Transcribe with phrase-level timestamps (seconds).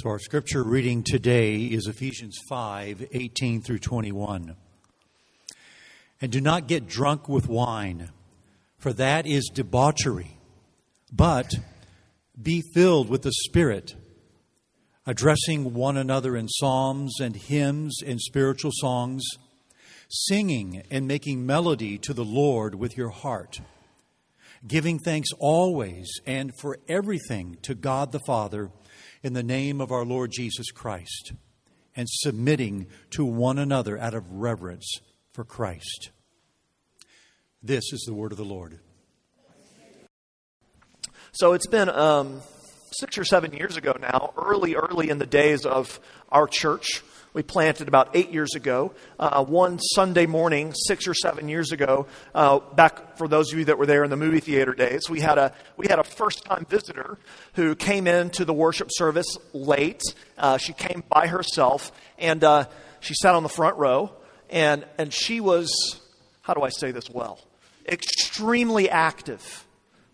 [0.00, 4.56] So, our scripture reading today is Ephesians 5 18 through 21.
[6.22, 8.08] And do not get drunk with wine,
[8.78, 10.38] for that is debauchery,
[11.12, 11.52] but
[12.40, 13.94] be filled with the Spirit,
[15.06, 19.22] addressing one another in psalms and hymns and spiritual songs,
[20.08, 23.60] singing and making melody to the Lord with your heart,
[24.66, 28.70] giving thanks always and for everything to God the Father
[29.22, 31.32] in the name of our Lord Jesus Christ
[31.94, 35.00] and submitting to one another out of reverence
[35.32, 36.10] for Christ.
[37.62, 38.78] This is the word of the Lord.
[41.32, 42.40] So it's been um,
[42.92, 46.00] six or seven years ago now, early, early in the days of
[46.30, 47.02] our church
[47.32, 48.92] we planted about eight years ago.
[49.18, 53.64] Uh, one Sunday morning, six or seven years ago, uh, back for those of you
[53.66, 56.44] that were there in the movie theater days, we had a we had a first
[56.44, 57.18] time visitor
[57.54, 60.02] who came into the worship service late.
[60.36, 62.64] Uh, she came by herself and uh,
[63.00, 64.12] she sat on the front row,
[64.48, 65.70] and and she was
[66.42, 67.38] how do I say this well?
[67.86, 69.66] Extremely active,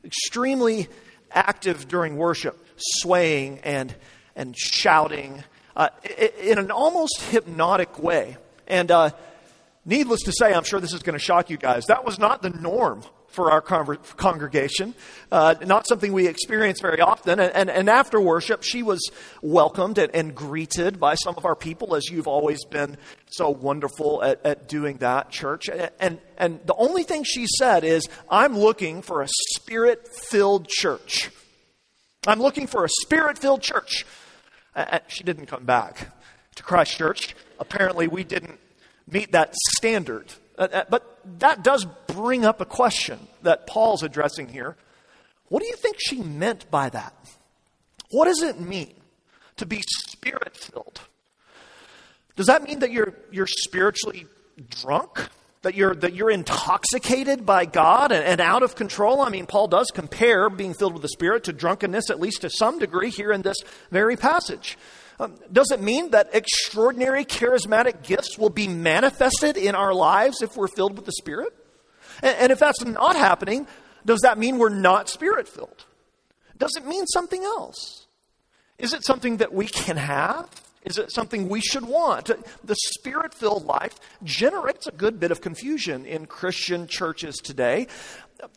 [0.05, 0.89] extremely
[1.31, 3.95] active during worship, swaying and
[4.35, 5.43] and shouting
[5.77, 5.89] uh,
[6.41, 8.37] in an almost hypnotic way.
[8.67, 9.11] And uh,
[9.85, 11.85] needless to say, I'm sure this is going to shock you guys.
[11.87, 14.95] That was not the norm for our con- congregation,
[15.31, 17.39] uh, not something we experience very often.
[17.39, 19.11] And, and, and after worship, she was
[19.43, 22.97] welcomed and, and, greeted by some of our people, as you've always been
[23.27, 25.69] so wonderful at, at doing that, church.
[26.01, 31.31] And, and the only thing she said is, I'm looking for a spirit filled church.
[32.27, 34.07] I'm looking for a spirit filled church.
[34.77, 36.11] Uh, she didn't come back
[36.55, 37.35] to Christ Church.
[37.59, 38.61] Apparently, we didn't
[39.11, 40.33] meet that standard.
[40.59, 44.77] Uh, uh, but that does bring up a question that Paul's addressing here.
[45.49, 47.15] What do you think she meant by that?
[48.11, 48.95] What does it mean
[49.57, 51.01] to be spirit filled?
[52.37, 54.27] Does that mean that you're, you're spiritually
[54.69, 55.29] drunk?
[55.67, 59.21] That you're, that you're intoxicated by God and, and out of control?
[59.21, 62.51] I mean, Paul does compare being filled with the Spirit to drunkenness, at least to
[62.51, 63.57] some degree, here in this
[63.91, 64.79] very passage.
[65.19, 70.57] Um, does it mean that extraordinary charismatic gifts will be manifested in our lives if
[70.57, 71.53] we're filled with the Spirit?
[72.23, 73.67] And, and if that's not happening,
[74.05, 75.85] does that mean we're not spirit filled?
[76.57, 78.07] Does it mean something else?
[78.79, 80.49] Is it something that we can have?
[80.87, 82.31] Is it something we should want?
[82.65, 87.89] The spirit filled life generates a good bit of confusion in Christian churches today.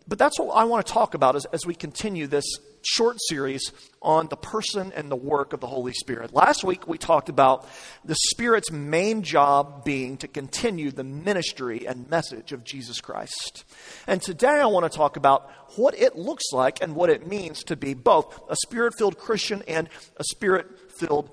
[0.07, 2.45] But that's what I want to talk about as, as we continue this
[2.83, 6.33] short series on the person and the work of the Holy Spirit.
[6.33, 7.67] Last week we talked about
[8.05, 13.65] the Spirit's main job being to continue the ministry and message of Jesus Christ.
[14.05, 17.63] And today I want to talk about what it looks like and what it means
[17.63, 21.31] to be both a spirit filled Christian and a spirit filled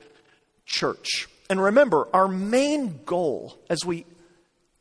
[0.67, 1.29] church.
[1.49, 4.05] And remember, our main goal as we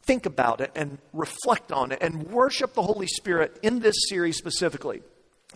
[0.03, 4.37] think about it and reflect on it and worship the Holy Spirit in this series
[4.37, 5.01] specifically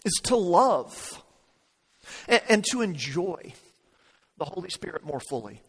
[0.05, 1.21] is to love
[2.27, 3.53] and, and to enjoy
[4.37, 5.61] the Holy Spirit more fully.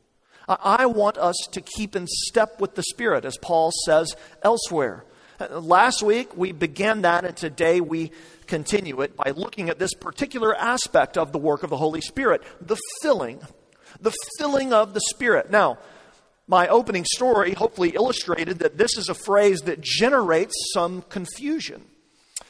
[0.48, 5.04] I want us to keep in step with the Spirit, as Paul says elsewhere.
[5.50, 8.10] Last week we began that, and today we
[8.46, 12.42] continue it by looking at this particular aspect of the work of the Holy Spirit
[12.60, 13.40] the filling
[14.00, 15.50] the filling of the Spirit.
[15.50, 15.78] Now,
[16.46, 21.84] my opening story hopefully illustrated that this is a phrase that generates some confusion.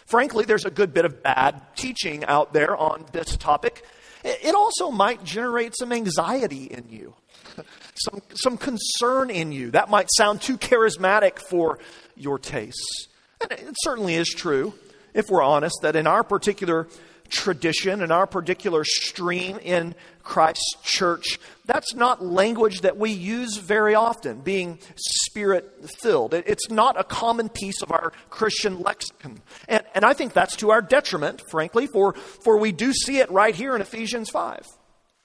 [0.07, 3.85] Frankly, there's a good bit of bad teaching out there on this topic.
[4.25, 7.15] It also might generate some anxiety in you,
[7.95, 9.71] some, some concern in you.
[9.71, 11.79] That might sound too charismatic for
[12.17, 13.09] your tastes.
[13.41, 14.75] And it certainly is true,
[15.15, 16.89] if we're honest, that in our particular
[17.31, 19.95] tradition in our particular stream in
[20.31, 26.35] Christ's church, that's not language that we use very often, being spirit filled.
[26.35, 29.41] It's not a common piece of our Christian lexicon.
[29.67, 33.29] And, and I think that's to our detriment, frankly, for, for we do see it
[33.33, 34.65] right here in Ephesians 5.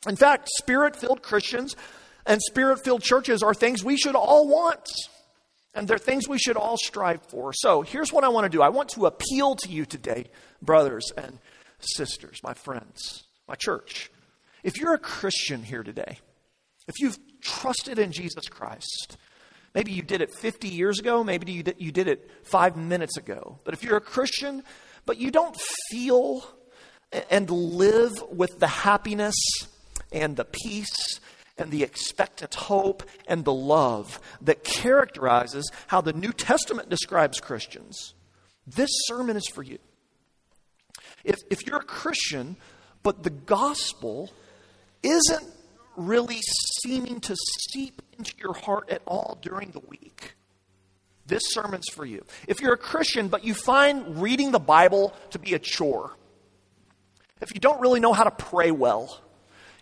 [0.07, 1.75] In fact, spirit filled Christians
[2.25, 4.89] and spirit filled churches are things we should all want.
[5.75, 7.53] And they're things we should all strive for.
[7.53, 10.31] So here's what I want to do I want to appeal to you today,
[10.63, 11.37] brothers and
[11.79, 14.09] sisters, my friends, my church.
[14.65, 16.17] If you're a Christian here today,
[16.87, 19.15] if you've trusted in Jesus Christ,
[19.75, 23.15] maybe you did it 50 years ago, maybe you did, you did it five minutes
[23.15, 24.63] ago, but if you're a Christian,
[25.05, 25.55] but you don't
[25.91, 26.47] feel
[27.29, 29.35] and live with the happiness
[30.11, 31.19] and the peace
[31.59, 38.15] and the expectant hope and the love that characterizes how the New Testament describes Christians,
[38.65, 39.77] this sermon is for you.
[41.23, 42.57] If, if you're a Christian,
[43.03, 44.31] but the gospel
[45.05, 45.45] isn't
[45.95, 46.39] really
[46.83, 47.35] seeming to
[47.71, 50.35] seep into your heart at all during the week,
[51.25, 52.23] this sermon's for you.
[52.47, 56.15] If you're a Christian, but you find reading the Bible to be a chore,
[57.41, 59.21] if you don't really know how to pray well,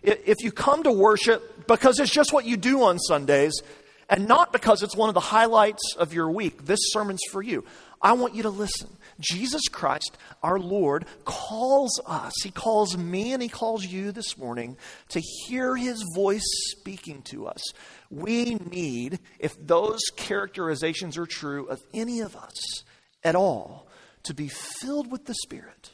[0.02, 3.62] if you come to worship because it's just what you do on Sundays
[4.08, 7.64] and not because it's one of the highlights of your week, this sermon's for you.
[8.02, 8.90] I want you to listen.
[9.20, 12.32] Jesus Christ, our Lord, calls us.
[12.42, 14.76] He calls me and He calls you this morning
[15.10, 17.62] to hear His voice speaking to us.
[18.10, 22.84] We need, if those characterizations are true of any of us
[23.22, 23.88] at all,
[24.24, 25.90] to be filled with the Spirit.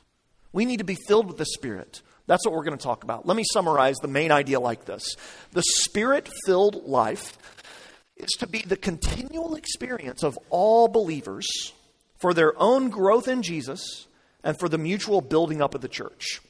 [0.52, 2.02] We need to be filled with the Spirit.
[2.26, 3.26] That's what we're going to talk about.
[3.26, 5.16] Let me summarize the main idea like this
[5.52, 7.36] The Spirit filled life
[8.16, 11.72] is to be the continual experience of all believers
[12.20, 14.06] for their own growth in Jesus
[14.44, 16.40] and for the mutual building up of the church.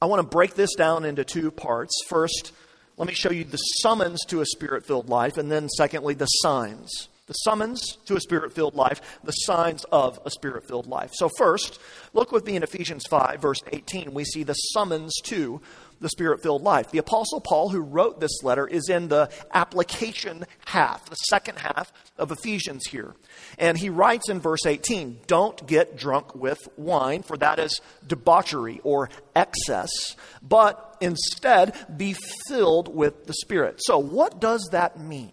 [0.00, 1.92] I want to break this down into two parts.
[2.08, 2.52] First,
[2.96, 6.26] let me show you the summons to a spirit filled life, and then secondly, the
[6.26, 7.08] signs.
[7.30, 11.12] The summons to a spirit filled life, the signs of a spirit filled life.
[11.14, 11.78] So, first,
[12.12, 14.12] look with me in Ephesians 5, verse 18.
[14.12, 15.60] We see the summons to
[16.00, 16.90] the spirit filled life.
[16.90, 21.92] The Apostle Paul, who wrote this letter, is in the application half, the second half
[22.18, 23.14] of Ephesians here.
[23.58, 28.80] And he writes in verse 18 Don't get drunk with wine, for that is debauchery
[28.82, 32.16] or excess, but instead be
[32.48, 33.76] filled with the Spirit.
[33.84, 35.30] So, what does that mean?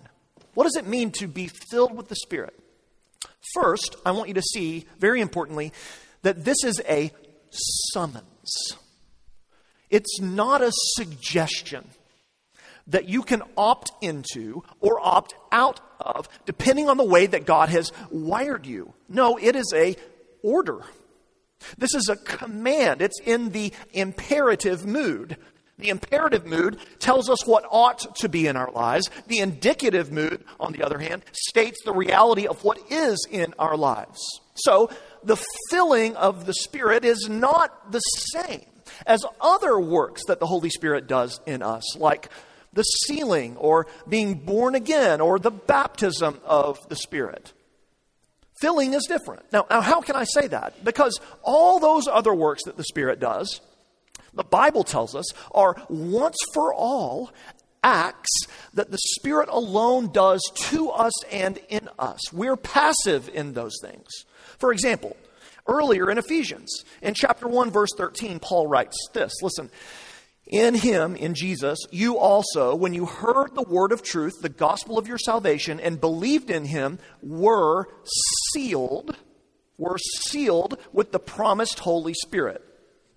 [0.57, 2.59] What does it mean to be filled with the Spirit?
[3.54, 5.71] First, I want you to see, very importantly,
[6.24, 7.12] that this is a
[7.94, 8.74] summons.
[9.92, 11.88] It's not a suggestion
[12.88, 17.69] that you can opt into or opt out of depending on the way that God
[17.69, 18.95] has wired you.
[19.07, 19.95] No, it is a
[20.42, 20.80] order.
[21.77, 23.03] This is a command.
[23.03, 25.38] It's in the imperative mood.
[25.79, 29.09] The imperative mood tells us what ought to be in our lives.
[29.27, 33.77] The indicative mood, on the other hand, states the reality of what is in our
[33.77, 34.19] lives.
[34.56, 34.89] So,
[35.24, 35.38] the
[35.69, 38.65] filling of the Spirit is not the same
[39.06, 42.29] as other works that the Holy Spirit does in us, like
[42.74, 47.53] the sealing or being born again or the baptism of the Spirit.
[48.59, 49.44] Filling is different.
[49.51, 50.83] Now, now, how can I say that?
[50.83, 53.62] Because all those other works that the Spirit does,
[54.38, 57.31] the Bible tells us, are once for all
[57.84, 58.31] acts
[58.74, 62.34] that the Spirit alone does to us and in us.
[62.34, 64.07] We're passive in those things.
[64.57, 65.16] For example,
[65.68, 66.84] earlier in Ephesians.
[67.01, 69.69] In chapter 1, verse 13, Paul writes this Listen,
[70.45, 74.98] in him, in Jesus, you also, when you heard the word of truth, the gospel
[74.98, 77.89] of your salvation, and believed in him, were
[78.51, 79.16] sealed,
[79.78, 82.63] were sealed with the promised Holy Spirit.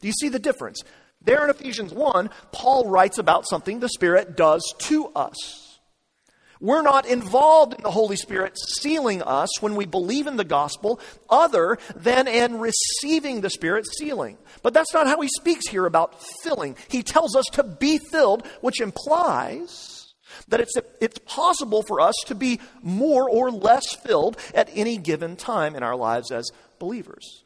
[0.00, 0.82] Do you see the difference?
[1.22, 5.78] There in Ephesians 1, Paul writes about something the Spirit does to us.
[6.60, 11.00] We're not involved in the Holy Spirit sealing us when we believe in the gospel,
[11.30, 14.36] other than in receiving the Spirit sealing.
[14.62, 16.76] But that's not how he speaks here about filling.
[16.88, 20.12] He tells us to be filled, which implies
[20.48, 25.36] that it's, it's possible for us to be more or less filled at any given
[25.36, 27.44] time in our lives as believers.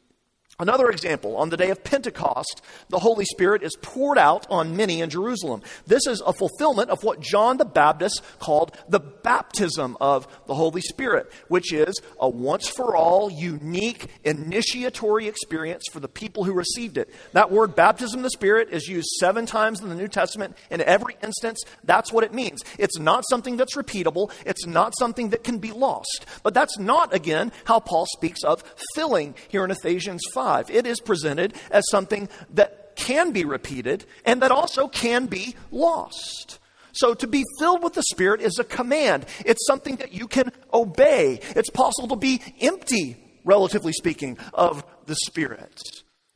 [0.57, 5.01] Another example, on the day of Pentecost, the Holy Spirit is poured out on many
[5.01, 5.61] in Jerusalem.
[5.85, 10.79] This is a fulfillment of what John the Baptist called the baptism of the Holy
[10.79, 16.97] Spirit, which is a once for all, unique, initiatory experience for the people who received
[16.97, 17.13] it.
[17.33, 20.55] That word baptism of the Spirit is used seven times in the New Testament.
[20.71, 22.61] In every instance, that's what it means.
[22.79, 26.25] It's not something that's repeatable, it's not something that can be lost.
[26.43, 30.44] But that's not, again, how Paul speaks of filling here in Ephesians 5.
[30.45, 30.69] 5.
[30.69, 36.59] It is presented as something that can be repeated and that also can be lost.
[36.93, 39.25] So to be filled with the Spirit is a command.
[39.43, 41.39] It's something that you can obey.
[41.55, 45.81] It's possible to be empty, relatively speaking, of the Spirit.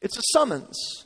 [0.02, 1.06] It's a summons.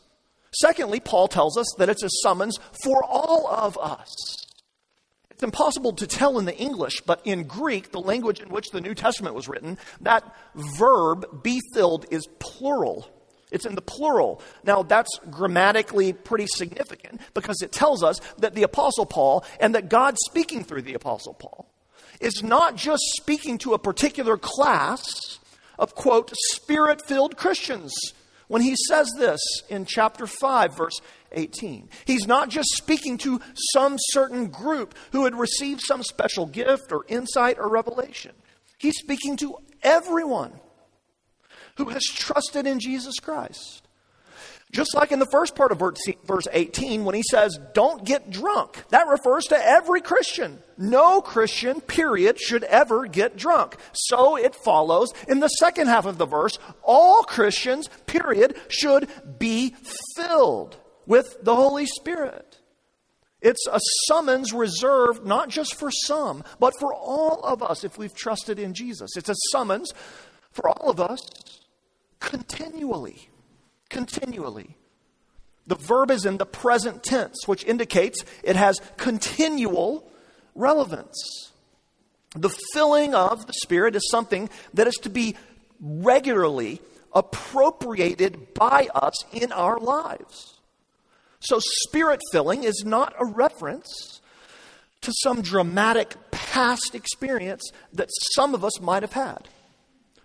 [0.61, 4.42] Secondly, Paul tells us that it's a summons for all of us.
[5.33, 8.81] It's impossible to tell in the English, but in Greek, the language in which the
[8.81, 10.23] New Testament was written, that
[10.77, 13.09] verb, be filled, is plural.
[13.51, 14.41] It's in the plural.
[14.63, 19.89] Now, that's grammatically pretty significant because it tells us that the Apostle Paul and that
[19.89, 21.67] God speaking through the Apostle Paul
[22.19, 25.39] is not just speaking to a particular class
[25.77, 27.93] of, quote, spirit filled Christians
[28.47, 30.99] when he says this in chapter 5, verse
[31.33, 31.89] 18.
[32.05, 33.41] He's not just speaking to
[33.73, 38.31] some certain group who had received some special gift or insight or revelation.
[38.77, 40.53] He's speaking to everyone
[41.77, 43.83] who has trusted in Jesus Christ.
[44.71, 48.83] Just like in the first part of verse 18, when he says, don't get drunk,
[48.89, 50.57] that refers to every Christian.
[50.79, 53.77] No Christian, period, should ever get drunk.
[53.93, 59.75] So it follows in the second half of the verse, all Christians, period, should be
[60.15, 62.59] filled with the Holy Spirit.
[63.41, 68.15] It's a summons reserved not just for some, but for all of us if we've
[68.15, 69.17] trusted in Jesus.
[69.17, 69.91] It's a summons
[70.51, 71.19] for all of us
[72.19, 73.29] continually
[73.93, 74.75] continually.
[75.65, 80.11] The verb is in the present tense, which indicates it has continual
[80.55, 81.51] relevance.
[82.35, 85.35] The filling of the Spirit is something that is to be
[85.79, 86.81] regularly
[87.13, 90.57] appropriated by us in our lives.
[91.43, 94.21] So, spirit filling is not a reference
[95.01, 99.49] to some dramatic past experience that some of us might have had.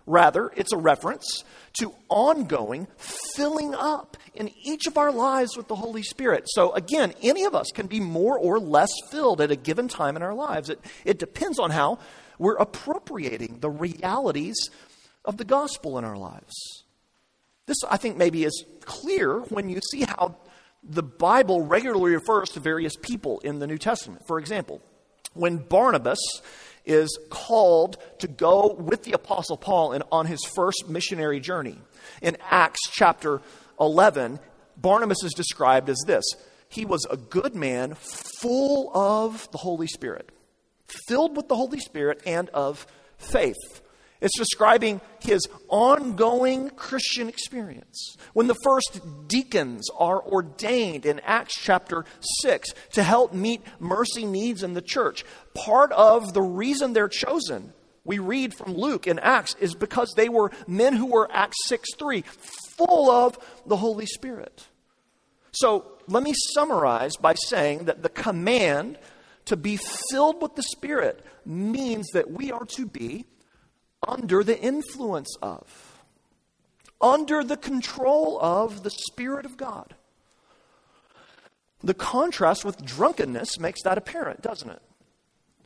[0.05, 1.43] Rather, it's a reference
[1.79, 6.45] to ongoing filling up in each of our lives with the Holy Spirit.
[6.47, 10.15] So, again, any of us can be more or less filled at a given time
[10.15, 10.69] in our lives.
[10.69, 11.99] It, it depends on how
[12.37, 14.55] we're appropriating the realities
[15.25, 16.55] of the gospel in our lives.
[17.65, 20.37] This, I think, maybe is clear when you see how
[20.83, 24.23] the Bible regularly refers to various people in the New Testament.
[24.27, 24.81] For example,
[25.33, 26.19] when Barnabas
[26.89, 31.77] is called to go with the Apostle Paul in, on his first missionary journey.
[32.21, 33.41] In Acts chapter
[33.79, 34.39] 11,
[34.75, 36.25] Barnabas is described as this
[36.67, 40.31] He was a good man, full of the Holy Spirit,
[41.07, 43.81] filled with the Holy Spirit and of faith.
[44.21, 48.17] It's describing his ongoing Christian experience.
[48.33, 52.03] When the first deacons are ordained in Acts chapter
[52.41, 55.23] 6 to help meet mercy needs in the church,
[55.53, 57.73] part of the reason they're chosen,
[58.03, 61.87] we read from Luke in Acts, is because they were men who were, Acts 6
[61.97, 62.21] 3,
[62.77, 64.67] full of the Holy Spirit.
[65.51, 68.97] So let me summarize by saying that the command
[69.45, 69.79] to be
[70.11, 73.25] filled with the Spirit means that we are to be
[74.07, 76.03] under the influence of,
[77.01, 79.95] under the control of the Spirit of God.
[81.81, 84.81] The contrast with drunkenness makes that apparent, doesn't it?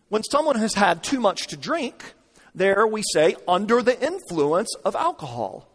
[0.09, 2.13] When someone has had too much to drink,
[2.53, 5.67] there we say under the influence of alcohol.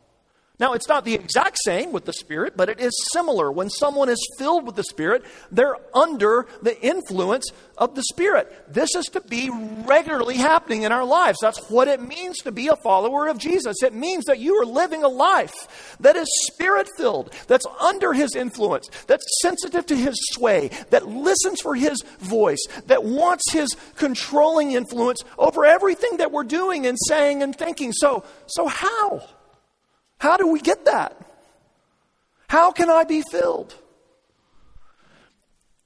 [0.60, 3.52] Now, it's not the exact same with the Spirit, but it is similar.
[3.52, 8.72] When someone is filled with the Spirit, they're under the influence of the Spirit.
[8.72, 11.38] This is to be regularly happening in our lives.
[11.40, 13.84] That's what it means to be a follower of Jesus.
[13.84, 18.34] It means that you are living a life that is Spirit filled, that's under His
[18.34, 24.72] influence, that's sensitive to His sway, that listens for His voice, that wants His controlling
[24.72, 27.92] influence over everything that we're doing and saying and thinking.
[27.92, 29.37] So, so how?
[30.18, 31.16] How do we get that?
[32.48, 33.74] How can I be filled?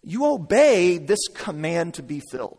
[0.02, 2.58] You obey this command to be filled,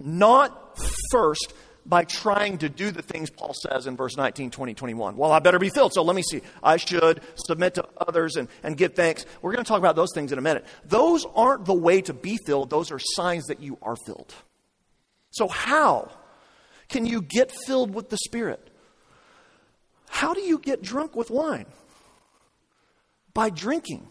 [0.00, 0.78] not
[1.10, 1.52] first
[1.86, 5.16] by trying to do the things Paul says in verse 19, 20, 21.
[5.16, 6.40] Well, I better be filled, so let me see.
[6.62, 9.26] I should submit to others and, and give thanks.
[9.42, 10.64] We're going to talk about those things in a minute.
[10.86, 14.34] Those aren't the way to be filled, those are signs that you are filled.
[15.30, 16.10] So, how
[16.88, 18.70] can you get filled with the Spirit?
[20.14, 21.66] How do you get drunk with wine?
[23.34, 24.06] By drinking.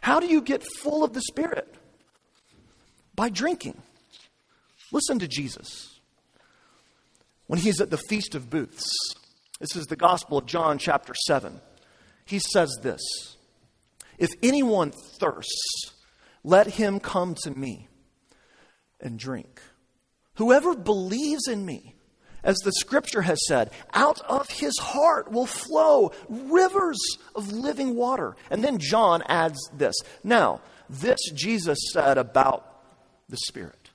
[0.00, 1.72] How do you get full of the Spirit?
[3.14, 3.80] By drinking.
[4.90, 6.00] Listen to Jesus.
[7.46, 8.84] When he's at the Feast of Booths,
[9.60, 11.60] this is the Gospel of John, chapter 7.
[12.24, 13.00] He says this
[14.18, 14.90] If anyone
[15.20, 15.92] thirsts,
[16.42, 17.86] let him come to me
[19.00, 19.62] and drink.
[20.34, 21.94] Whoever believes in me,
[22.42, 26.98] as the scripture has said, out of his heart will flow rivers
[27.34, 28.36] of living water.
[28.50, 29.94] And then John adds this.
[30.24, 32.66] Now, this Jesus said about
[33.28, 33.90] the Spirit,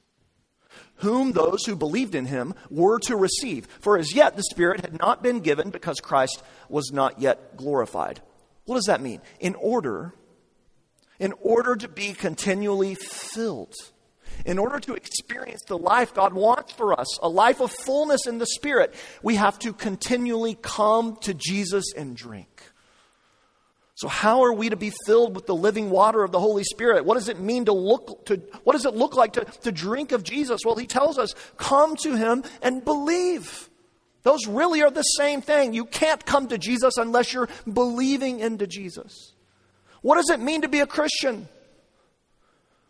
[0.97, 3.67] whom those who believed in him were to receive.
[3.81, 8.21] For as yet the Spirit had not been given because Christ was not yet glorified.
[8.65, 9.21] What does that mean?
[9.39, 10.13] In order,
[11.19, 13.73] in order to be continually filled
[14.45, 18.37] in order to experience the life God wants for us, a life of fullness in
[18.37, 22.55] the Spirit, we have to continually come to Jesus and drink.
[23.95, 27.05] So how are we to be filled with the living water of the Holy Spirit?
[27.05, 30.11] What does it mean to look to what does it look like to, to drink
[30.11, 30.61] of Jesus?
[30.65, 33.69] Well, he tells us, come to him and believe.
[34.23, 35.73] Those really are the same thing.
[35.73, 39.33] You can't come to Jesus unless you're believing into Jesus.
[40.01, 41.47] What does it mean to be a Christian?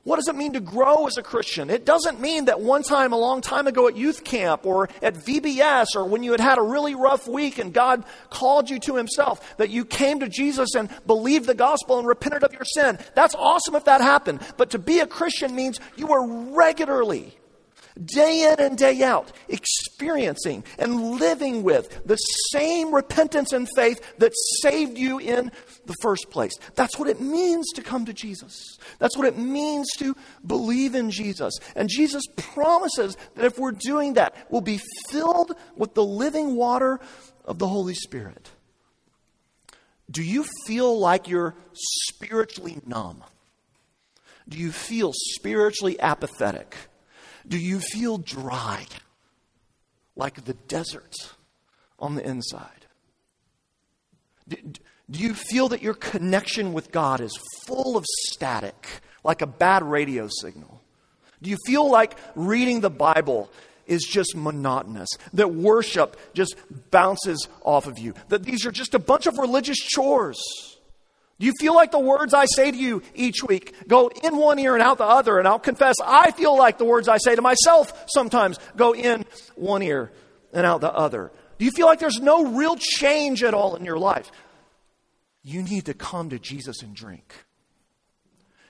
[0.05, 1.71] What does it mean to grow as a Christian?
[1.71, 5.15] It doesn't mean that one time, a long time ago at youth camp or at
[5.15, 8.97] VBS or when you had had a really rough week and God called you to
[8.97, 12.99] Himself, that you came to Jesus and believed the gospel and repented of your sin.
[13.15, 14.41] That's awesome if that happened.
[14.57, 17.35] But to be a Christian means you are regularly
[18.03, 22.17] day in and day out, experiencing and living with the
[22.51, 25.51] same repentance and faith that saved you in
[25.87, 26.53] the first place.
[26.75, 28.77] That's what it means to come to Jesus.
[28.99, 30.15] That's what it means to
[30.45, 31.53] believe in Jesus.
[31.75, 36.99] And Jesus promises that if we're doing that, we'll be filled with the living water
[37.45, 38.49] of the Holy Spirit.
[40.09, 43.23] Do you feel like you're spiritually numb?
[44.47, 46.75] Do you feel spiritually apathetic?
[47.47, 48.85] Do you feel dry,
[50.15, 51.35] like the desert
[51.99, 52.85] on the inside?
[55.09, 58.87] Do, you feel that your connection with God is full of static,
[59.23, 60.81] like a bad radio signal?
[61.41, 63.51] Do you feel like reading the Bible
[63.85, 66.55] is just monotonous, that worship just
[66.89, 70.39] bounces off of you, that these are just a bunch of religious chores?
[71.39, 74.57] Do you feel like the words I say to you each week go in one
[74.57, 75.37] ear and out the other?
[75.37, 79.25] And I'll confess, I feel like the words I say to myself sometimes go in
[79.55, 80.11] one ear
[80.53, 81.31] and out the other.
[81.57, 84.31] Do you feel like there's no real change at all in your life?
[85.45, 87.45] You need to come to Jesus and drink.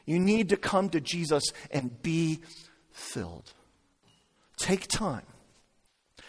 [0.05, 2.41] You need to come to Jesus and be
[2.91, 3.53] filled.
[4.58, 5.25] Take time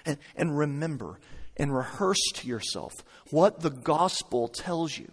[0.07, 1.19] and, and remember
[1.57, 2.93] and rehearse to yourself
[3.31, 5.13] what the gospel tells you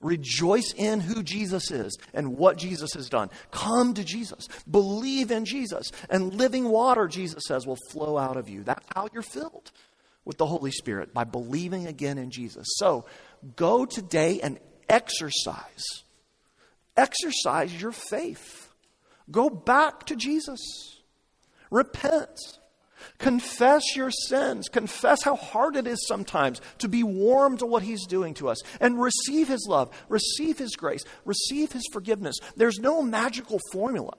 [0.00, 3.28] Rejoice in who Jesus is and what Jesus has done.
[3.50, 4.48] Come to Jesus.
[4.70, 5.90] Believe in Jesus.
[6.08, 8.62] And living water, Jesus says, will flow out of you.
[8.62, 9.70] That's how you're filled
[10.24, 12.66] with the Holy Spirit, by believing again in Jesus.
[12.76, 13.06] So
[13.56, 14.58] go today and
[14.88, 16.02] exercise.
[16.96, 18.72] Exercise your faith.
[19.30, 20.60] Go back to Jesus.
[21.70, 22.38] Repent.
[23.18, 24.68] Confess your sins.
[24.68, 28.58] Confess how hard it is sometimes to be warm to what He's doing to us
[28.80, 32.36] and receive His love, receive His grace, receive His forgiveness.
[32.56, 34.16] There's no magical formula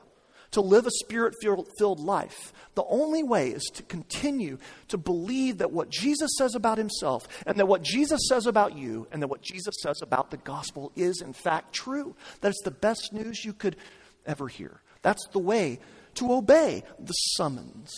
[0.51, 2.53] to live a spirit filled life.
[2.75, 4.57] The only way is to continue
[4.90, 9.07] to believe that what Jesus says about Himself and that what Jesus says about you
[9.11, 12.16] and that what Jesus says about the gospel is in fact true.
[12.42, 13.77] That it's the best news you could
[14.25, 14.81] ever hear.
[15.01, 15.79] That's the way
[16.16, 17.92] to obey the summons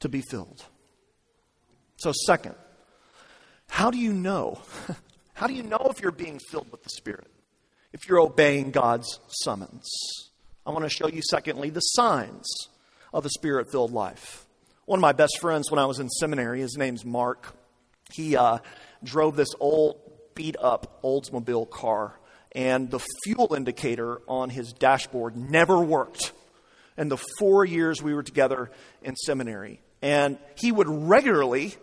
[0.00, 0.64] to be filled.
[1.96, 2.54] So, second,
[3.68, 4.60] how do you know?
[5.34, 7.26] How do you know if you're being filled with the Spirit?
[7.92, 9.88] If you're obeying God's summons?
[10.64, 12.46] I want to show you, secondly, the signs
[13.12, 14.46] of a spirit filled life.
[14.84, 17.52] One of my best friends when I was in seminary, his name's Mark,
[18.12, 18.58] he uh,
[19.02, 20.00] drove this old,
[20.36, 22.18] beat up Oldsmobile car,
[22.52, 26.32] and the fuel indicator on his dashboard never worked
[26.96, 28.70] in the four years we were together
[29.02, 29.80] in seminary.
[30.00, 31.74] And he would regularly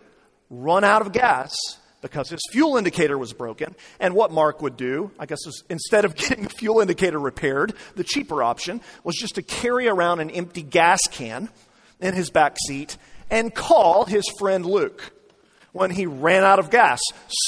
[0.48, 1.54] run out of gas
[2.00, 3.74] because his fuel indicator was broken.
[3.98, 8.04] And what Mark would do, I guess, instead of getting the fuel indicator repaired, the
[8.04, 11.48] cheaper option was just to carry around an empty gas can
[12.00, 12.96] in his back seat
[13.30, 15.12] and call his friend Luke
[15.72, 17.00] when he ran out of gas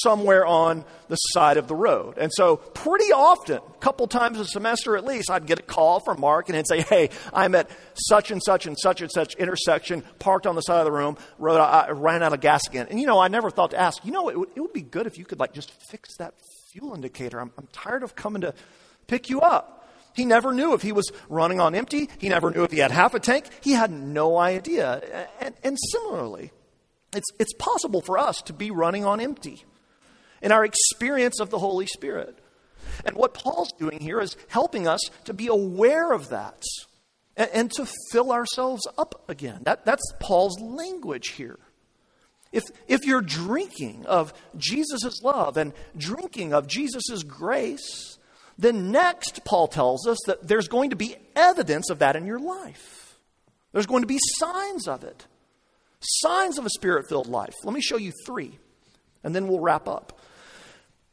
[0.03, 2.17] somewhere on the side of the road.
[2.19, 6.01] And so, pretty often, a couple times a semester at least, I'd get a call
[6.01, 9.35] from Mark and he'd say, Hey, I'm at such and such and such and such
[9.35, 12.87] intersection, parked on the side of the room, road, I ran out of gas again.
[12.91, 14.83] And you know, I never thought to ask, you know, it would, it would be
[14.83, 16.35] good if you could like just fix that
[16.73, 17.41] fuel indicator.
[17.41, 18.55] I'm, I'm tired of coming to
[19.07, 19.79] pick you up.
[20.15, 22.09] He never knew if he was running on empty.
[22.19, 23.47] He never knew if he had half a tank.
[23.63, 25.29] He had no idea.
[25.41, 26.53] And, and similarly,
[27.15, 29.65] it's, it's possible for us to be running on empty
[30.41, 32.39] in our experience of the Holy Spirit.
[33.05, 36.63] And what Paul's doing here is helping us to be aware of that
[37.37, 39.61] and, and to fill ourselves up again.
[39.63, 41.59] That, that's Paul's language here.
[42.51, 48.19] If, if you're drinking of Jesus' love and drinking of Jesus' grace,
[48.59, 52.39] then next, Paul tells us that there's going to be evidence of that in your
[52.39, 53.19] life.
[53.73, 55.27] There's going to be signs of it.
[56.03, 57.55] Signs of a spirit filled life.
[57.65, 58.59] Let me show you three,
[59.23, 60.19] and then we'll wrap up.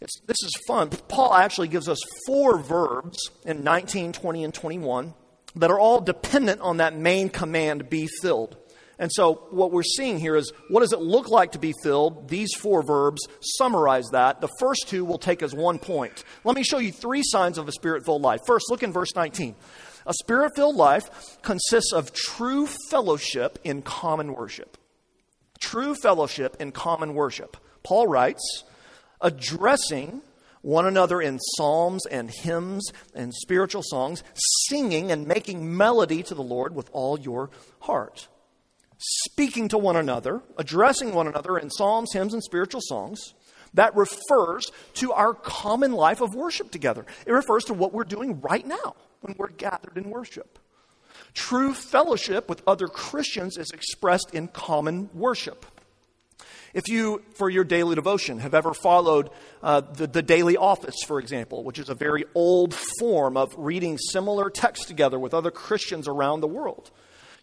[0.02, 0.90] It's, this is fun.
[0.90, 5.14] Paul actually gives us four verbs in 19, 20, and 21
[5.56, 8.58] that are all dependent on that main command be filled.
[8.98, 12.28] And so, what we're seeing here is what does it look like to be filled?
[12.28, 14.42] These four verbs summarize that.
[14.42, 16.24] The first two will take us one point.
[16.44, 18.42] Let me show you three signs of a spirit filled life.
[18.46, 19.56] First, look in verse 19.
[20.06, 24.78] A spirit filled life consists of true fellowship in common worship.
[25.60, 27.58] True fellowship in common worship.
[27.84, 28.64] Paul writes,
[29.22, 30.22] addressing
[30.62, 34.24] one another in psalms and hymns and spiritual songs,
[34.68, 37.50] singing and making melody to the Lord with all your
[37.82, 38.28] heart.
[38.98, 43.34] Speaking to one another, addressing one another in psalms, hymns, and spiritual songs.
[43.76, 47.06] That refers to our common life of worship together.
[47.26, 50.60] It refers to what we're doing right now when we're gathered in worship.
[51.34, 55.66] True fellowship with other Christians is expressed in common worship.
[56.74, 59.32] If you, for your daily devotion, have ever followed
[59.64, 63.98] uh, the, the daily office, for example, which is a very old form of reading
[63.98, 66.92] similar texts together with other Christians around the world,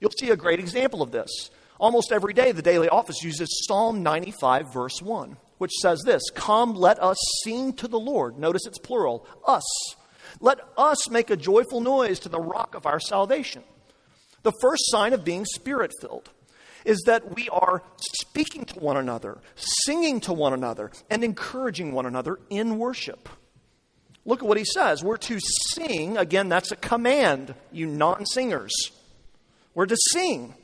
[0.00, 1.50] you'll see a great example of this.
[1.78, 6.74] Almost every day, the daily office uses Psalm 95, verse 1, which says this Come,
[6.74, 8.38] let us sing to the Lord.
[8.38, 9.64] Notice it's plural, us.
[10.40, 13.62] Let us make a joyful noise to the rock of our salvation.
[14.46, 16.30] The first sign of being spirit filled
[16.84, 22.06] is that we are speaking to one another, singing to one another, and encouraging one
[22.06, 23.28] another in worship.
[24.24, 25.02] Look at what he says.
[25.02, 26.16] We're to sing.
[26.16, 28.72] Again, that's a command, you non singers.
[29.74, 30.54] We're to sing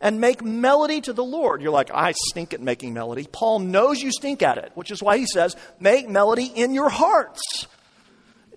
[0.00, 1.60] and make melody to the Lord.
[1.60, 3.28] You're like, I stink at making melody.
[3.30, 6.88] Paul knows you stink at it, which is why he says, make melody in your
[6.88, 7.66] hearts.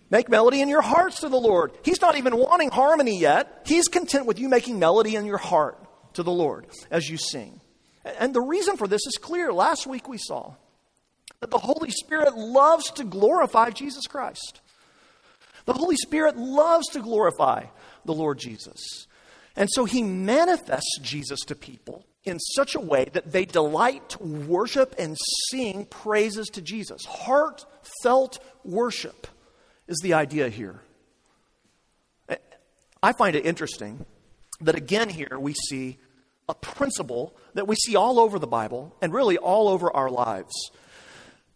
[0.10, 1.72] Make melody in your hearts to the Lord.
[1.84, 3.63] He's not even wanting harmony yet.
[3.65, 5.78] He's content with you making melody in your heart
[6.13, 7.62] to the Lord as you sing.
[8.04, 9.54] And the reason for this is clear.
[9.54, 10.56] Last week we saw
[11.41, 14.62] that the Holy Spirit loves to glorify Jesus Christ.
[15.65, 17.65] The Holy Spirit loves to glorify
[18.06, 19.08] the Lord Jesus.
[19.56, 24.24] And so he manifests Jesus to people in such a way that they delight to
[24.24, 25.17] worship and
[25.50, 27.06] sing praises to Jesus.
[27.06, 29.28] Heartfelt worship
[29.89, 30.80] is the idea here.
[33.02, 34.06] I find it interesting
[34.62, 35.97] that again here we see
[36.47, 40.54] a principle that we see all over the Bible and really all over our lives.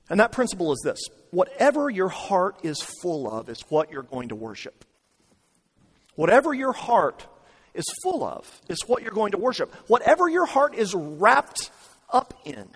[0.10, 1.00] And that principle is this
[1.32, 4.86] whatever your heart is full of is what you're going to worship.
[6.16, 7.26] Whatever your heart
[7.74, 9.74] is full of is what you're going to worship.
[9.88, 11.72] Whatever your heart is wrapped
[12.10, 12.70] up in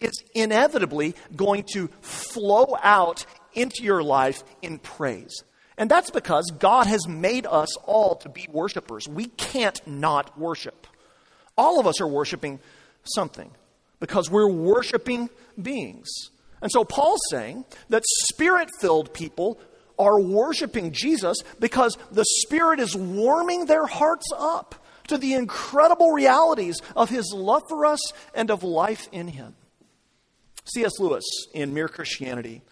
[0.00, 3.24] is inevitably going to flow out
[3.56, 5.42] into your life in praise.
[5.78, 9.08] And that's because God has made us all to be worshipers.
[9.08, 10.86] We can't not worship.
[11.58, 12.60] All of us are worshiping
[13.04, 13.50] something
[14.00, 15.28] because we're worshiping
[15.60, 16.08] beings.
[16.62, 19.58] And so Paul's saying that spirit filled people
[19.98, 24.74] are worshiping Jesus because the Spirit is warming their hearts up
[25.08, 28.00] to the incredible realities of His love for us
[28.34, 29.54] and of life in Him.
[30.64, 30.98] C.S.
[30.98, 32.62] Lewis, in Mere Christianity,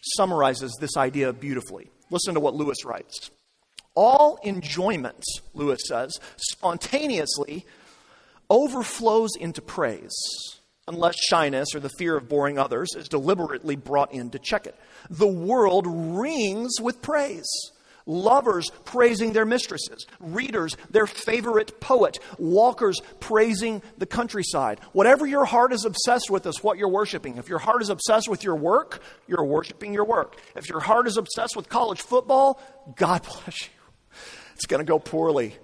[0.00, 1.90] summarizes this idea beautifully.
[2.10, 3.30] Listen to what Lewis writes.
[3.94, 5.22] All enjoyment,
[5.54, 7.66] Lewis says, spontaneously
[8.48, 10.14] overflows into praise,
[10.88, 14.76] unless shyness or the fear of boring others is deliberately brought in to check it.
[15.08, 17.48] The world rings with praise.
[18.06, 24.80] Lovers praising their mistresses, readers their favorite poet, walkers praising the countryside.
[24.92, 27.36] Whatever your heart is obsessed with is what you're worshiping.
[27.36, 30.36] If your heart is obsessed with your work, you're worshiping your work.
[30.56, 32.60] If your heart is obsessed with college football,
[32.96, 33.68] God bless you.
[34.54, 35.56] It's going to go poorly.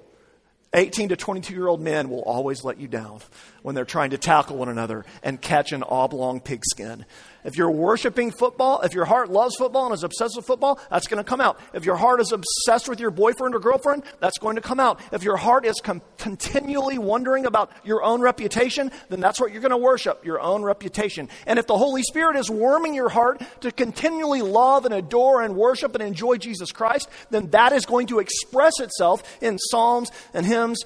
[0.77, 3.21] 18 to 22 year old men will always let you down
[3.63, 7.07] when they're trying to tackle one another and catch an oblong pigskin.
[7.47, 11.07] If you're worshiping football, if your heart loves football and is obsessed with football, that's
[11.07, 11.61] going to come out.
[11.73, 15.01] If your heart is obsessed with your boyfriend or girlfriend, that's going to come out.
[15.13, 19.63] If your heart is com- continually wondering about your own reputation, then that's what you're
[19.63, 21.29] going to worship, your own reputation.
[21.47, 25.55] And if the Holy Spirit is warming your heart to continually love and adore and
[25.55, 30.45] worship and enjoy Jesus Christ, then that is going to express itself in psalms and
[30.45, 30.83] hymns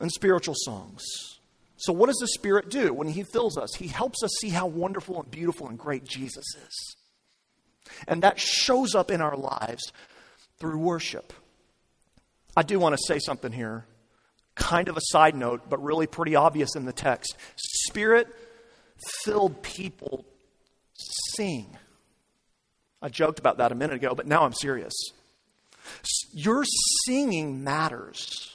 [0.00, 1.29] and spiritual songs.
[1.80, 3.74] So, what does the Spirit do when He fills us?
[3.74, 6.96] He helps us see how wonderful and beautiful and great Jesus is.
[8.06, 9.90] And that shows up in our lives
[10.58, 11.32] through worship.
[12.54, 13.86] I do want to say something here,
[14.54, 17.34] kind of a side note, but really pretty obvious in the text.
[17.56, 18.28] Spirit
[19.24, 20.26] filled people
[21.34, 21.78] sing.
[23.00, 24.92] I joked about that a minute ago, but now I'm serious.
[26.32, 26.64] Your
[27.06, 28.49] singing matters.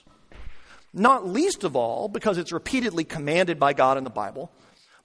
[0.98, 4.50] Not least of all because it's repeatedly commanded by God in the Bible,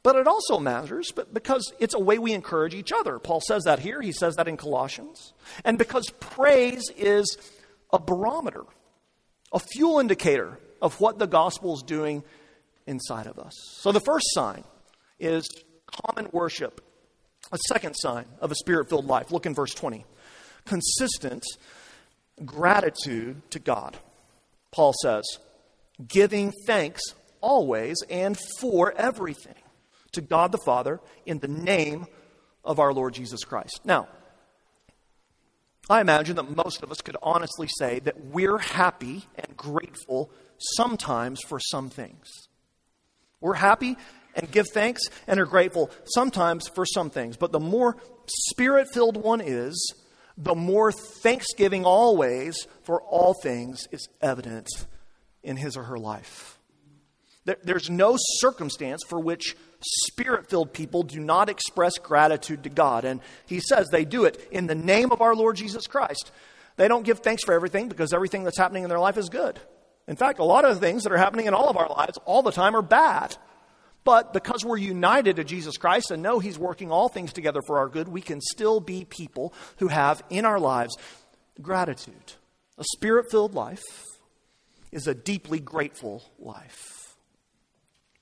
[0.05, 3.18] but it also matters because it's a way we encourage each other.
[3.18, 5.35] Paul says that here, he says that in Colossians.
[5.64, 7.37] And because praise is
[7.92, 8.62] a barometer,
[9.53, 12.22] a fuel indicator of what the gospel is doing
[12.87, 13.53] inside of us.
[13.81, 14.62] So the first sign
[15.18, 15.44] is
[15.87, 16.81] common worship.
[17.53, 19.33] A second sign of a spirit filled life.
[19.33, 20.05] Look in verse 20.
[20.66, 21.42] Consistent
[22.44, 23.96] gratitude to God.
[24.70, 25.24] Paul says,
[26.09, 27.03] giving thanks
[27.41, 29.55] always and for everything
[30.13, 32.07] to God the Father in the name
[32.65, 33.81] of our Lord Jesus Christ.
[33.85, 34.09] Now,
[35.89, 41.41] I imagine that most of us could honestly say that we're happy and grateful sometimes
[41.49, 42.29] for some things.
[43.41, 43.97] We're happy
[44.37, 47.37] and give thanks and are grateful sometimes for some things.
[47.37, 49.95] But the more spirit filled one is,
[50.37, 54.69] the more thanksgiving always for all things is evident
[55.42, 56.59] in his or her life.
[57.64, 63.05] There's no circumstance for which spirit filled people do not express gratitude to God.
[63.05, 66.31] And he says they do it in the name of our Lord Jesus Christ.
[66.76, 69.59] They don't give thanks for everything because everything that's happening in their life is good.
[70.07, 72.18] In fact, a lot of the things that are happening in all of our lives
[72.24, 73.37] all the time are bad.
[74.03, 77.79] But because we're united to Jesus Christ and know He's working all things together for
[77.79, 80.96] our good, we can still be people who have in our lives
[81.61, 82.33] gratitude.
[82.79, 83.83] A spirit filled life
[84.92, 87.16] is a deeply grateful life.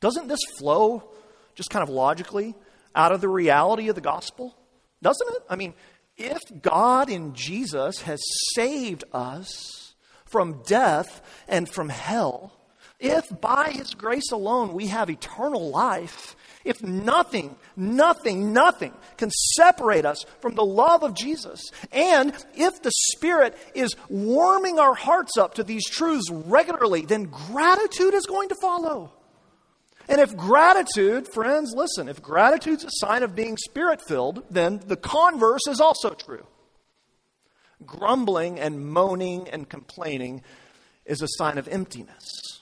[0.00, 1.10] Doesn't this flow
[1.54, 2.54] just kind of logically
[2.94, 4.56] out of the reality of the gospel?
[5.02, 5.42] Doesn't it?
[5.48, 5.74] I mean,
[6.16, 8.20] if God in Jesus has
[8.54, 12.52] saved us from death and from hell,
[13.00, 16.36] if by his grace alone we have eternal life,
[16.68, 22.92] if nothing, nothing, nothing can separate us from the love of Jesus, and if the
[23.14, 28.56] Spirit is warming our hearts up to these truths regularly, then gratitude is going to
[28.60, 29.12] follow.
[30.08, 34.96] And if gratitude, friends, listen, if gratitude's a sign of being spirit filled, then the
[34.96, 36.46] converse is also true.
[37.84, 40.42] Grumbling and moaning and complaining
[41.04, 42.57] is a sign of emptiness.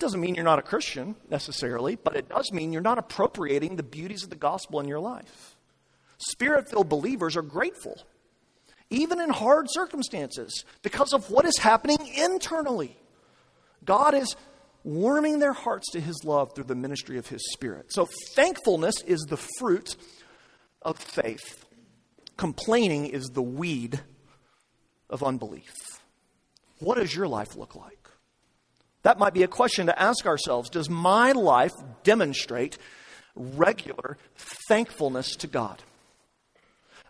[0.00, 3.82] Doesn't mean you're not a Christian necessarily, but it does mean you're not appropriating the
[3.82, 5.56] beauties of the gospel in your life.
[6.16, 8.02] Spirit filled believers are grateful,
[8.88, 12.96] even in hard circumstances, because of what is happening internally.
[13.84, 14.36] God is
[14.82, 17.92] warming their hearts to his love through the ministry of his spirit.
[17.92, 19.96] So thankfulness is the fruit
[20.80, 21.66] of faith.
[22.38, 24.00] Complaining is the weed
[25.10, 25.74] of unbelief.
[26.78, 27.99] What does your life look like?
[29.02, 30.68] That might be a question to ask ourselves.
[30.68, 32.78] Does my life demonstrate
[33.34, 34.18] regular
[34.68, 35.82] thankfulness to God?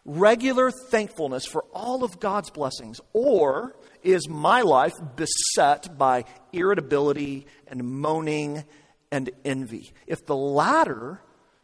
[0.05, 3.01] Regular thankfulness for all of God's blessings?
[3.13, 8.65] Or is my life beset by irritability and moaning
[9.11, 9.93] and envy?
[10.07, 11.21] If the latter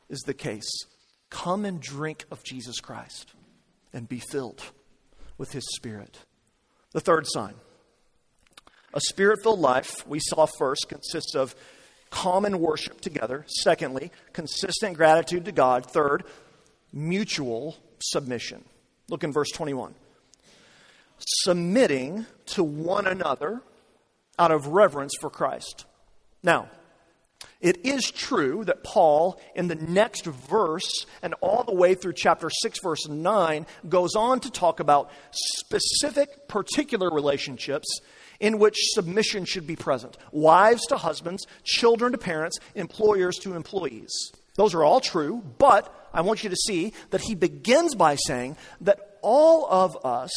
[0.09, 0.71] is the case,
[1.31, 3.33] come and drink of Jesus Christ
[3.93, 4.62] and be filled
[5.39, 6.19] with his spirit.
[6.93, 7.55] The third sign
[8.97, 11.55] a spirit filled life, we saw first, consists of
[12.09, 13.45] common worship together.
[13.47, 15.85] Secondly, consistent gratitude to God.
[15.85, 16.25] Third,
[16.95, 18.65] mutual submission.
[19.09, 19.95] Look in verse 21
[21.19, 23.63] submitting to one another
[24.39, 25.87] out of reverence for Christ.
[26.43, 26.69] Now,
[27.61, 32.51] it is true that Paul, in the next verse and all the way through chapter
[32.51, 37.87] 6, verse 9, goes on to talk about specific, particular relationships
[38.40, 44.12] in which submission should be present wives to husbands, children to parents, employers to employees.
[44.57, 48.57] Those are all true, but I want you to see that he begins by saying
[48.81, 50.31] that all of us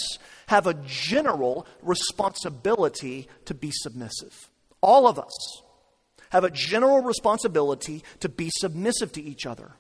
[0.47, 4.49] have a general responsibility to be submissive.
[4.81, 5.61] All of us
[6.31, 9.71] have a general responsibility to be submissive to each other.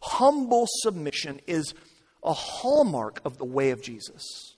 [0.00, 1.74] Humble submission is
[2.22, 4.56] a hallmark of the way of Jesus.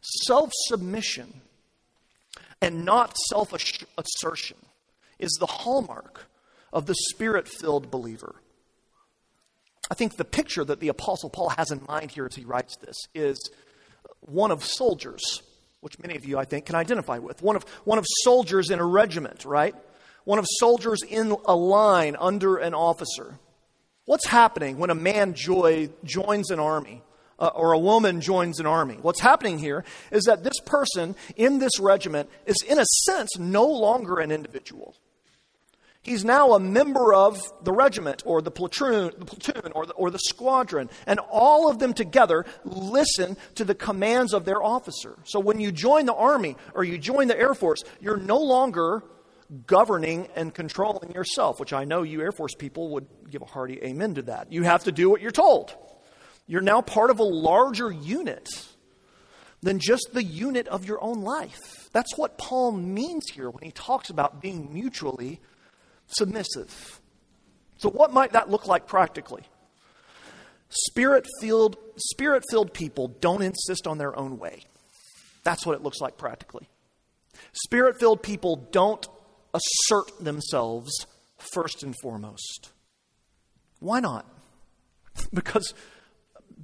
[0.00, 1.40] Self submission
[2.60, 4.56] and not self assertion
[5.18, 6.26] is the hallmark
[6.72, 8.36] of the spirit filled believer.
[9.90, 12.76] I think the picture that the Apostle Paul has in mind here as he writes
[12.76, 13.38] this is
[14.20, 15.42] one of soldiers,
[15.80, 17.42] which many of you, I think, can identify with.
[17.42, 19.74] One of, one of soldiers in a regiment, right?
[20.24, 23.38] One of soldiers in a line under an officer.
[24.06, 27.02] What's happening when a man joy, joins an army?
[27.38, 28.98] Uh, or a woman joins an army.
[29.02, 33.66] What's happening here is that this person in this regiment is, in a sense, no
[33.66, 34.96] longer an individual.
[36.06, 40.12] He's now a member of the regiment or the platoon, the platoon or, the, or
[40.12, 40.88] the squadron.
[41.04, 45.18] And all of them together listen to the commands of their officer.
[45.24, 49.02] So when you join the Army or you join the Air Force, you're no longer
[49.66, 53.80] governing and controlling yourself, which I know you Air Force people would give a hearty
[53.82, 54.52] amen to that.
[54.52, 55.76] You have to do what you're told.
[56.46, 58.48] You're now part of a larger unit
[59.62, 61.90] than just the unit of your own life.
[61.92, 65.40] That's what Paul means here when he talks about being mutually
[66.06, 67.00] submissive.
[67.78, 69.42] So, what might that look like practically?
[70.68, 74.62] Spirit filled spirit filled people don't insist on their own way.
[75.44, 76.68] That's what it looks like practically.
[77.52, 79.06] Spirit filled people don't
[79.54, 81.06] assert themselves
[81.38, 82.72] first and foremost.
[83.78, 84.26] Why not?
[85.32, 85.72] because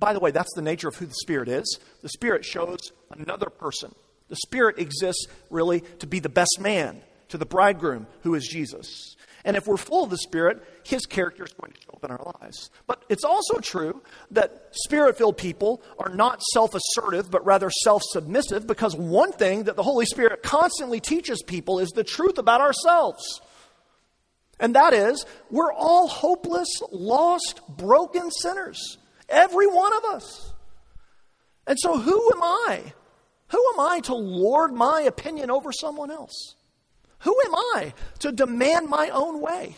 [0.02, 1.78] by the way, that's the nature of who the Spirit is.
[2.02, 3.94] The Spirit shows another person.
[4.28, 9.14] The Spirit exists really to be the best man to the bridegroom who is Jesus.
[9.44, 12.10] And if we're full of the Spirit, His character is going to show up in
[12.10, 12.68] our lives.
[12.88, 18.02] But it's also true that Spirit filled people are not self assertive, but rather self
[18.04, 22.60] submissive, because one thing that the Holy Spirit constantly teaches people is the truth about
[22.60, 23.40] ourselves.
[24.58, 28.98] And that is, we're all hopeless, lost, broken sinners.
[29.32, 30.52] Every one of us.
[31.66, 32.92] And so, who am I?
[33.48, 36.54] Who am I to lord my opinion over someone else?
[37.20, 39.76] Who am I to demand my own way?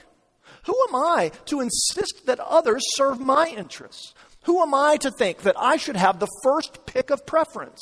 [0.64, 4.14] Who am I to insist that others serve my interests?
[4.45, 7.81] Who am I to think that I should have the first pick of preference?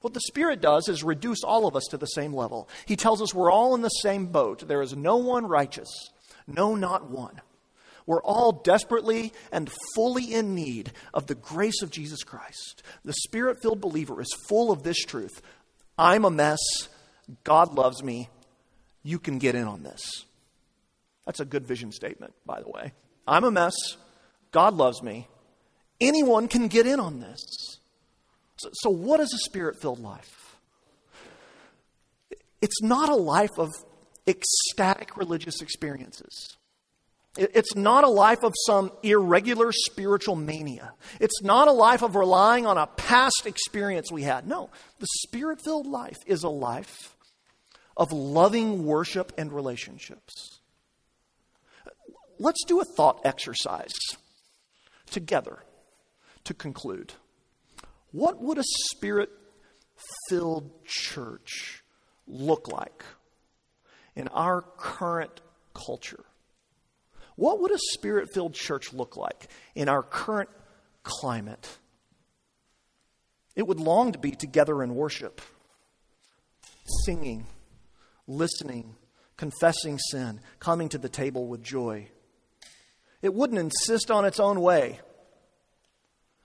[0.00, 2.68] What the Spirit does is reduce all of us to the same level.
[2.86, 4.66] He tells us we're all in the same boat.
[4.66, 6.10] There is no one righteous,
[6.46, 7.40] no, not one.
[8.06, 12.82] We're all desperately and fully in need of the grace of Jesus Christ.
[13.04, 15.42] The Spirit filled believer is full of this truth
[15.98, 16.58] I'm a mess.
[17.44, 18.28] God loves me
[19.02, 20.00] you can get in on this.
[21.26, 22.92] That's a good vision statement, by the way.
[23.26, 23.74] I'm a mess.
[24.50, 25.28] God loves me.
[26.00, 27.40] Anyone can get in on this.
[28.56, 30.56] So, so what is a spirit filled life?
[32.60, 33.70] It's not a life of
[34.26, 36.56] ecstatic religious experiences.
[37.36, 40.92] It's not a life of some irregular spiritual mania.
[41.18, 44.46] It's not a life of relying on a past experience we had.
[44.46, 44.68] No,
[44.98, 47.16] the spirit filled life is a life
[47.96, 50.60] of loving worship and relationships.
[52.38, 53.92] Let's do a thought exercise
[55.10, 55.60] together
[56.44, 57.14] to conclude.
[58.10, 59.30] What would a spirit
[60.28, 61.82] filled church
[62.26, 63.04] look like
[64.14, 65.40] in our current
[65.72, 66.24] culture?
[67.42, 70.48] What would a spirit filled church look like in our current
[71.02, 71.68] climate?
[73.56, 75.40] It would long to be together in worship,
[77.04, 77.48] singing
[78.28, 78.94] listening,
[79.36, 82.06] confessing sin, coming to the table with joy.
[83.22, 85.00] It wouldn't insist on its own way.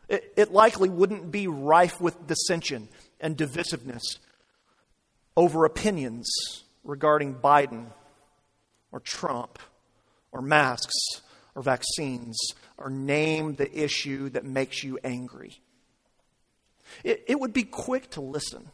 [0.09, 2.89] It, it likely wouldn't be rife with dissension
[3.21, 4.17] and divisiveness
[5.35, 6.27] over opinions
[6.83, 7.85] regarding Biden
[8.91, 9.59] or Trump
[10.37, 10.93] or masks
[11.55, 12.37] or vaccines
[12.77, 15.59] or name the issue that makes you angry.
[17.03, 18.69] It, it would be quick to listen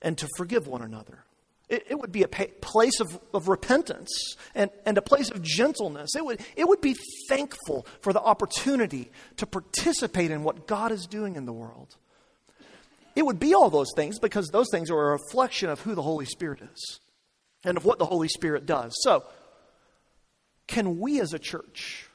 [0.00, 1.24] and to forgive one another.
[1.68, 6.10] It, it would be a place of, of repentance and, and a place of gentleness.
[6.16, 6.96] It would, it would be
[7.28, 11.96] thankful for the opportunity to participate in what God is doing in the world.
[13.16, 16.02] It would be all those things because those things are a reflection of who the
[16.02, 17.00] Holy Spirit is
[17.64, 18.92] and of what the Holy Spirit does.
[19.00, 19.24] So,
[20.66, 22.08] can we as a church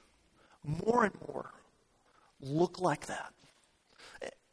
[0.64, 1.52] more and more
[2.42, 3.34] look like that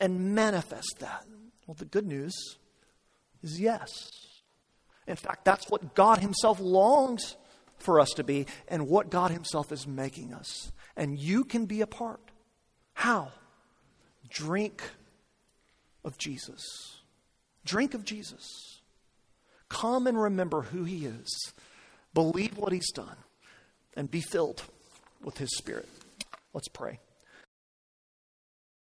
[0.01, 1.25] and manifest that?
[1.67, 2.35] Well, the good news
[3.43, 3.91] is yes.
[5.07, 7.37] In fact, that's what God Himself longs
[7.79, 10.73] for us to be and what God Himself is making us.
[10.97, 12.21] And you can be a part.
[12.93, 13.33] How?
[14.29, 14.83] Drink
[16.05, 16.63] of Jesus.
[17.65, 18.81] Drink of Jesus.
[19.69, 21.53] Come and remember who He is.
[22.15, 23.17] Believe what He's done
[23.99, 24.63] and be filled
[25.23, 25.89] with His Spirit.
[26.55, 27.01] Let's pray.